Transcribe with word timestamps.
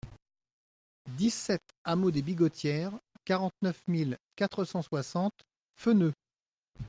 dix-sept 1.11 1.61
hameau 1.83 2.09
des 2.09 2.23
Bigottières, 2.23 2.97
quarante-neuf 3.23 3.83
mille 3.87 4.17
quatre 4.35 4.65
cent 4.65 4.81
soixante 4.81 5.43
Feneu 5.77 6.11